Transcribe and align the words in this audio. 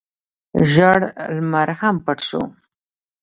ژړ 0.71 1.01
لمر 1.35 1.69
هم 1.79 1.95
پټ 2.05 2.17
شو. 2.27 2.41